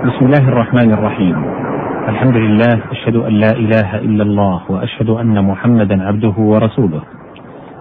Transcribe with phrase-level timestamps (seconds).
[0.00, 1.36] بسم الله الرحمن الرحيم.
[2.08, 7.02] الحمد لله أشهد أن لا إله إلا الله وأشهد أن محمدا عبده ورسوله.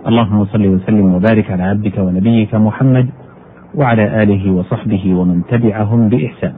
[0.07, 3.09] اللهم صل وسلم وبارك على عبدك ونبيك محمد
[3.75, 6.53] وعلى آله وصحبه ومن تبعهم بإحسان.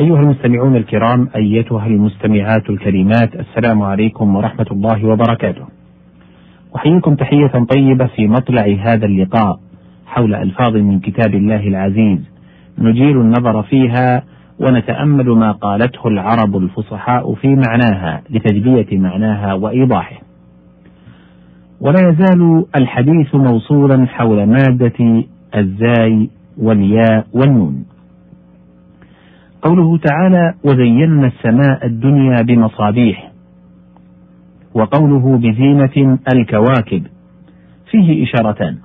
[0.00, 5.66] أيها المستمعون الكرام أيتها المستمعات الكريمات السلام عليكم ورحمة الله وبركاته.
[6.76, 9.60] أحييكم تحية طيبة في مطلع هذا اللقاء
[10.06, 12.37] حول ألفاظ من كتاب الله العزيز
[12.78, 14.22] نجيل النظر فيها
[14.58, 20.20] ونتأمل ما قالته العرب الفصحاء في معناها لتجلية معناها وإيضاحه.
[21.80, 27.84] ولا يزال الحديث موصولا حول مادة الزاي والياء والنون.
[29.62, 33.32] قوله تعالى: وزينا السماء الدنيا بمصابيح.
[34.74, 37.06] وقوله بزينة الكواكب
[37.90, 38.76] فيه إشارتان.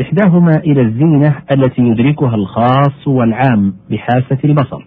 [0.00, 4.86] إحداهما إلى الزينة التي يدركها الخاص والعام بحاسة البصر،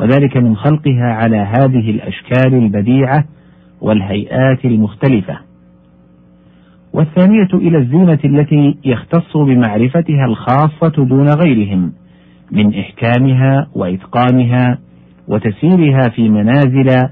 [0.00, 3.24] وذلك من خلقها على هذه الأشكال البديعة
[3.80, 5.38] والهيئات المختلفة.
[6.92, 11.92] والثانية إلى الزينة التي يختص بمعرفتها الخاصة دون غيرهم
[12.52, 14.78] من إحكامها وإتقانها
[15.28, 17.08] وتسييرها في منازل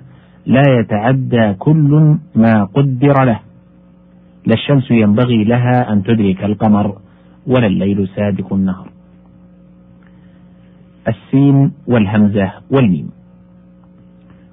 [0.47, 3.47] لا يتعدى كل ما قدر له.
[4.48, 6.96] لا الشمس ينبغي لها أن تدرك القمر
[7.46, 8.88] ولا الليل سابق النهر
[11.08, 13.10] السين والهمزة والميم.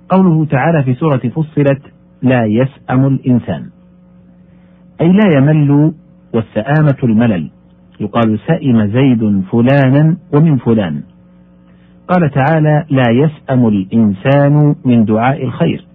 [0.10, 1.82] قوله تعالى في سورة فصلت
[2.22, 3.70] لا يسأم الإنسان.
[5.02, 5.94] أي لا يمل
[6.34, 7.50] والسآمة الملل.
[8.00, 11.04] يقال سئم زيد فلانا ومن فلان.
[12.08, 15.86] قال تعالى لا يسأم الإنسان من دعاء الخير.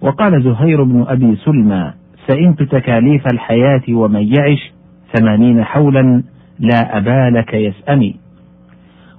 [0.00, 4.72] وقال زهير بن أبي سلمى سئمت تكاليف الحياة ومن يعش
[5.14, 6.22] ثمانين حولا
[6.58, 8.16] لا أبالك يسأمي.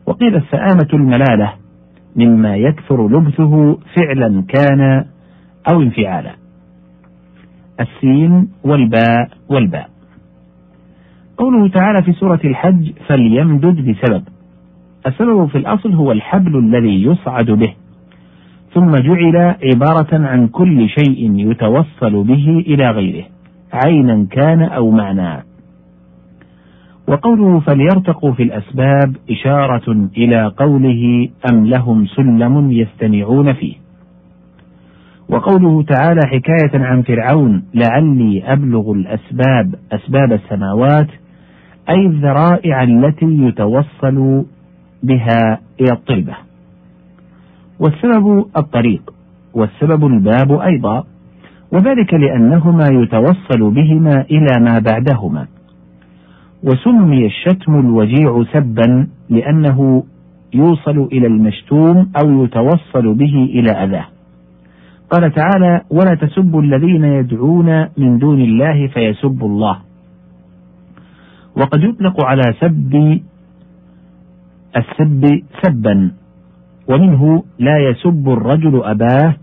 [0.06, 1.54] وقيل السآمة الملالة
[2.16, 5.06] مما يكثر لبثه فعلا كان
[5.74, 6.32] أو انفعالا.
[7.80, 9.90] السين والباء والباء.
[11.38, 14.24] قوله تعالى في سورة الحج فليمدد بسبب.
[15.08, 17.74] السبب في الأصل هو الحبل الذي يصعد به.
[18.76, 23.26] ثم جعل عبارة عن كل شيء يتوصل به إلى غيره
[23.74, 25.44] عينا كان أو معنى.
[27.08, 33.76] وقوله فليرتقوا في الأسباب إشارة إلى قوله أم لهم سلم يستمعون فيه.
[35.30, 41.08] وقوله تعالى حكاية عن فرعون لعلي أبلغ الأسباب أسباب السماوات
[41.90, 44.46] أي الذرائع التي يتوصل
[45.04, 46.45] بها إلى الطلبة.
[47.80, 49.14] والسبب الطريق
[49.54, 51.04] والسبب الباب أيضا
[51.72, 55.48] وذلك لأنهما يتوصل بهما إلى ما بعدهما.
[56.64, 60.04] وسمي الشتم الوجيع سبا لأنه
[60.54, 64.06] يوصل إلى المشتوم أو يتوصل به إلى أذاه.
[65.12, 69.78] قال تعالى ولا تسبوا الذين يدعون من دون الله فيسبوا الله
[71.56, 73.20] وقد يطلق على سب
[74.78, 76.12] السب سبا.
[76.90, 79.36] ومنه لا يسب الرجل أباه.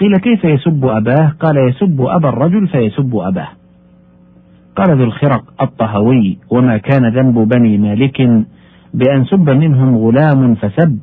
[0.00, 3.48] قيل كيف يسب أباه؟ قال يسب أبا الرجل فيسب أباه.
[4.76, 8.20] قال ذو الخرق الطهوي وما كان ذنب بني مالك
[8.94, 10.98] بأن سب منهم غلام فسب.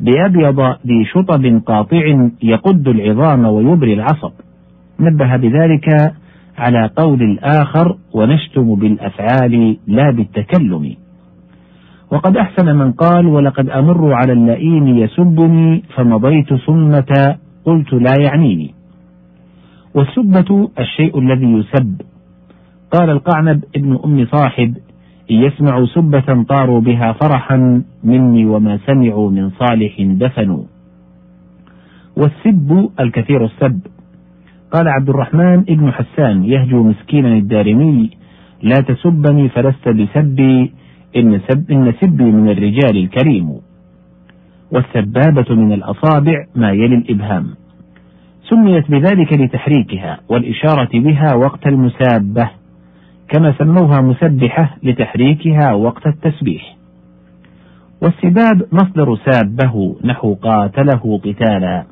[0.00, 4.32] بأبيض ذي شطب قاطع يقد العظام ويبري العصب.
[5.00, 6.14] نبه بذلك
[6.58, 10.96] على قول الآخر ونشتم بالأفعال لا بالتكلم.
[12.12, 18.74] وقد أحسن من قال ولقد أمر على اللئيم يسبني فمضيت ثمة قلت لا يعنيني.
[19.94, 22.00] والسبة الشيء الذي يسب.
[22.92, 24.76] قال القعنب ابن أم صاحب
[25.30, 30.62] إن يسمعوا سبة طاروا بها فرحا مني وما سمعوا من صالح دفنوا.
[32.16, 33.80] والسب الكثير السب.
[34.72, 38.10] قال عبد الرحمن ابن حسان يهجو مسكينا الدارمي
[38.62, 40.72] لا تسبني فلست بسبي
[41.16, 43.60] إن, سب إن سبي من الرجال الكريم
[44.72, 47.46] والسبابة من الأصابع ما يلي الإبهام.
[48.50, 52.50] سميت بذلك لتحريكها والإشارة بها وقت المسابة
[53.28, 56.76] كما سموها مسبحة لتحريكها وقت التسبيح.
[58.02, 61.86] والسباب مصدر سابه نحو قاتله قتالا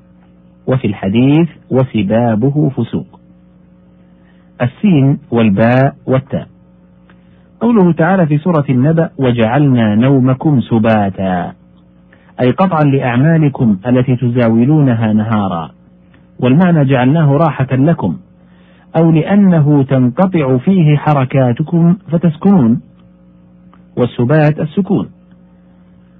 [0.67, 3.21] وفي الحديث وسبابه فسوق.
[4.63, 6.56] السين والباء والتاء.
[7.61, 11.53] قوله تعالى في سورة النبأ وجعلنا نومكم سباتا.
[12.41, 15.71] أي قطعا لأعمالكم التي تزاولونها نهارا.
[16.41, 18.17] والمعنى جعلناه راحة لكم
[18.97, 22.81] أو لأنه تنقطع فيه حركاتكم فتسكنون.
[23.97, 25.09] والسبات السكون.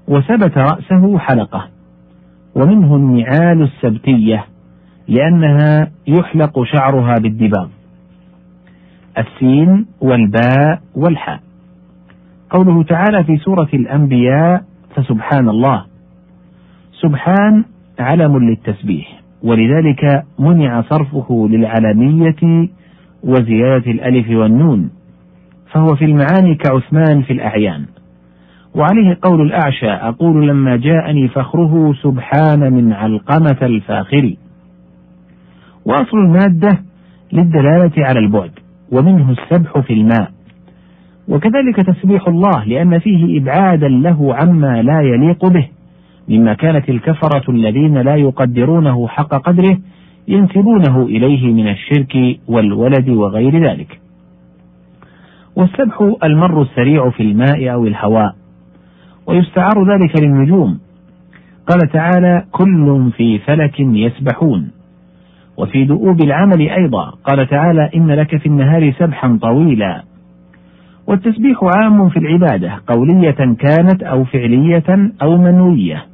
[0.09, 1.69] وثبت رأسه حلقة.
[2.55, 4.45] ومنه النعال السبتية
[5.09, 7.69] لأنها يحلق شعرها بالدباغ.
[9.19, 11.41] السين والباء والحاء.
[12.51, 14.63] قوله تعالى في سورة الأنبياء
[14.97, 15.85] فسبحان الله.
[17.03, 17.65] سبحان
[17.99, 22.69] علم للتسبيح ولذلك منع صرفه للعلمية
[23.25, 24.91] وزيادة الألف والنون
[25.73, 27.87] فهو في المعاني كعثمان في الأعيان.
[28.75, 34.35] وعليه قول الأعشى أقول لما جاءني فخره سبحان من علقمة الفاخر.
[35.85, 36.79] وأصل المادة
[37.33, 38.51] للدلالة على البعد.
[38.93, 40.31] ومنه السبح في الماء.
[41.29, 45.69] وكذلك تسبيح الله لأن فيه إبعادا له عما لا يليق به.
[46.29, 49.79] مما كانت الكفرة الذين لا يقدرونه حق قدره
[50.29, 54.01] ينسبونه إليه من الشرك والولد وغير ذلك.
[55.57, 58.35] والسبح المر السريع في الماء أو الهواء.
[59.27, 60.79] ويستعار ذلك للنجوم.
[61.69, 64.71] قال تعالى كل في فلك يسبحون
[65.59, 67.11] وفي دؤوب العمل أيضا.
[67.11, 70.03] قال تعالى إن لك في النهار سبحا طويلا.
[71.07, 76.05] والتسبيح عام في العبادة قولية كانت أو فعلية أو منوية.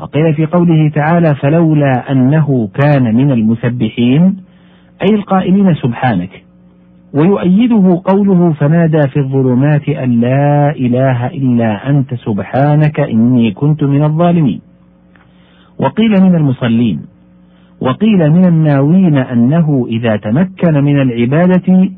[0.00, 4.36] وقيل في قوله تعالى فلولا أنه كان من المسبحين
[5.02, 6.30] أي القائلين سبحانك.
[7.14, 14.60] ويؤيده قوله فنادى في الظلمات أن لا إله إلا أنت سبحانك إني كنت من الظالمين.
[15.78, 17.15] وقيل من المصلين
[17.86, 21.90] وقيل من الناوين أنه إذا تمكن من العبادة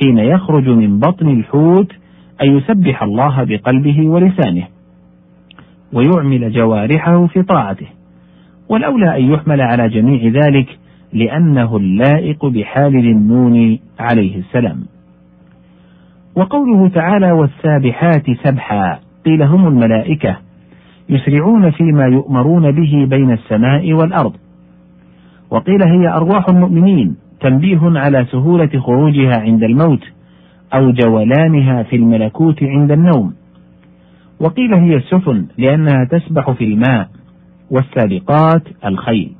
[0.00, 1.92] حين يخرج من بطن الحوت
[2.42, 4.66] أن يسبح الله بقلبه ولسانه
[5.92, 7.86] ويعمل جوارحه في طاعته.
[8.68, 10.78] والأولى أن يحمل على جميع ذلك
[11.12, 14.82] لأنه اللائق بحال النون عليه السلام.
[16.36, 20.36] وقوله تعالى والسابحات سبحا قيل هم الملائكة
[21.08, 24.32] يسرعون فيما يؤمرون به بين السماء والأرض.
[25.50, 30.04] وقيل هي أرواح المؤمنين تنبيه على سهولة خروجها عند الموت
[30.74, 33.34] أو جولانها في الملكوت عند النوم.
[34.40, 37.08] وقيل هي السفن لأنها تسبح في الماء
[37.70, 39.32] والسابقات الخيل.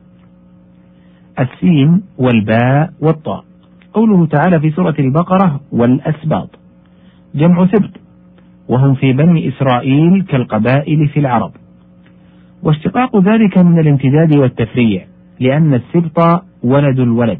[1.39, 3.45] السين والباء والطاء.
[3.95, 6.51] قوله تعالى في سورة البقرة والأسباط.
[7.35, 7.91] جمع سبط
[8.69, 11.53] وهم في بني إسرائيل كالقبائل في العرب.
[12.63, 15.10] واشتقاق ذلك من الامتداد والتفريع.
[15.41, 17.39] لأن السبط ولد الولد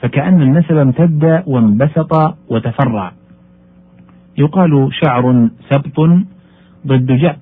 [0.00, 3.12] فكأن النسب امتد وانبسط وتفرع.
[4.38, 6.00] يقال شعر سبط
[6.86, 7.38] ضد جعد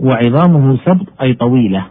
[0.00, 1.86] وعظامه سبط أي طويلة.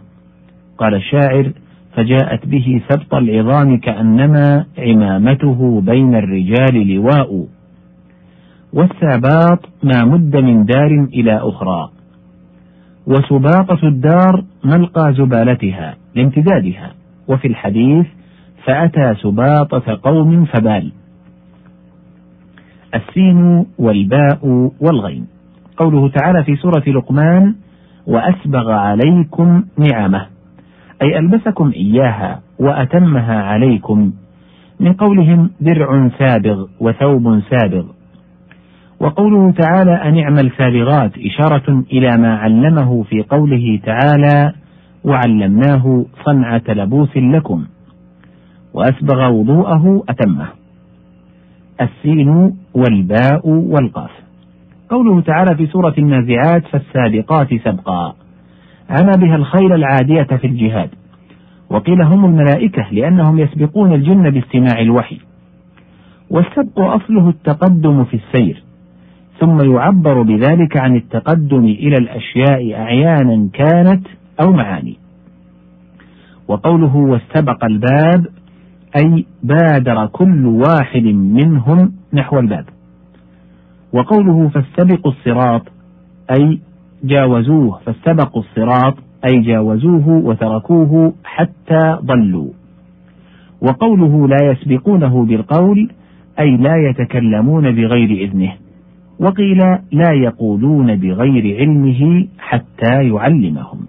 [0.78, 1.52] قال الشاعر
[1.96, 7.46] فجاءت به سبط العظام كأنما عمامته بين الرجال لواء.
[8.72, 11.90] والساباط ما مد من دار إلى أخرى
[13.06, 16.01] وسباطة الدار ملقى زبالتها.
[16.14, 16.90] لامتدادها.
[17.28, 18.06] وفي الحديث
[18.64, 20.92] فأتى سباطة قوم فبال.
[22.94, 25.26] السين والباء والغين.
[25.76, 27.54] قوله تعالى في سورة لقمان
[28.06, 30.26] وأسبغ عليكم نعمه.
[31.02, 34.12] أي ألبسكم إياها وأتمها عليكم.
[34.80, 37.84] من قولهم درع سابغ وثوب سابغ.
[39.00, 44.52] وقوله تعالى أن اعمل سابغات إشارة إلى ما علمه في قوله تعالى
[45.04, 47.64] وعلمناه صنعة لبوس لكم.
[48.74, 50.46] وأسبغ وضوءه أتمه.
[51.80, 54.10] السين والباء والقاف.
[54.88, 58.14] قوله تعالى في سورة النازعات فالسابقات سبقا.
[58.90, 60.90] عمى بها الخيل العادية في الجهاد.
[61.70, 65.18] وقيل هم الملائكة لأنهم يسبقون الجن باستماع الوحي.
[66.30, 68.62] والسبق أصله التقدم في السير.
[69.40, 74.06] ثم يعبر بذلك عن التقدم إلى الأشياء أعيانا كانت
[74.42, 74.96] أو معاني.
[76.48, 78.26] وقوله واستبق الباب
[78.96, 82.64] أي بادر كل واحد منهم نحو الباب.
[83.92, 85.62] وقوله فاستبقوا الصراط
[86.30, 86.60] أي
[87.04, 88.94] جاوزوه فاستبقوا الصراط
[89.30, 92.50] أي جاوزوه وتركوه حتى ضلوا.
[93.60, 95.90] وقوله لا يسبقونه بالقول
[96.40, 98.52] أي لا يتكلمون بغير إذنه.
[99.20, 99.58] وقيل
[99.92, 103.81] لا يقولون بغير علمه حتى يعلمهم.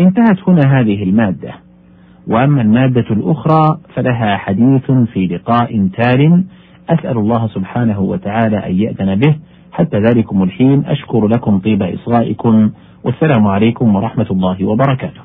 [0.00, 1.52] انتهت هنا هذه المادة.
[2.26, 6.44] وأما المادة الأخرى فلها حديث في لقاء تال
[6.90, 9.36] أسأل الله سبحانه وتعالى أن يأذن به.
[9.72, 12.70] حتى ذلكم الحين أشكر لكم طيب إصغائكم.
[13.04, 15.20] والسلام عليكم ورحمة الله وبركاته.